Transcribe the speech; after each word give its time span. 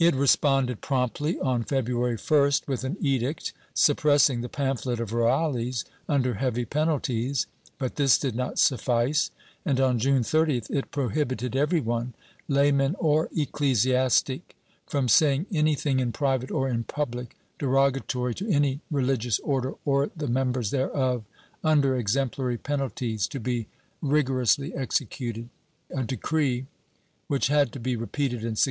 It 0.00 0.16
responded 0.16 0.80
promptly 0.80 1.38
on 1.38 1.62
February 1.62 2.16
1st 2.16 2.66
with 2.66 2.82
an 2.82 2.96
edict 3.00 3.52
suppressing 3.72 4.40
the 4.40 4.48
pamphlet 4.48 4.98
of 4.98 5.12
Roales 5.12 5.84
under 6.08 6.34
heavy 6.34 6.64
penalties, 6.64 7.46
but 7.78 7.94
this 7.94 8.18
did 8.18 8.34
not 8.34 8.58
suffice 8.58 9.30
and, 9.64 9.78
on 9.78 10.00
June 10.00 10.22
30th, 10.24 10.68
it 10.72 10.90
prohibited 10.90 11.54
every 11.54 11.78
one, 11.80 12.14
layman 12.48 12.96
or 12.98 13.28
ecclesiastic, 13.32 14.56
from 14.88 15.06
saying 15.08 15.46
any 15.54 15.76
thing 15.76 16.00
in 16.00 16.10
private 16.10 16.50
or 16.50 16.68
in 16.68 16.82
public, 16.82 17.36
derogatory 17.60 18.34
to 18.34 18.50
any 18.50 18.80
religious 18.90 19.38
Order 19.38 19.74
or 19.84 20.10
the 20.16 20.26
members 20.26 20.72
thereof, 20.72 21.22
under 21.62 21.94
exemplary 21.94 22.58
penalties, 22.58 23.28
to 23.28 23.38
be 23.38 23.68
rigor 24.02 24.40
ously 24.40 24.74
executed— 24.74 25.48
a 25.96 26.02
decree 26.02 26.66
which 27.28 27.46
had 27.46 27.70
to 27.70 27.78
be 27.78 27.94
repeated 27.94 28.40
in 28.40 28.58
1643. 28.58 28.68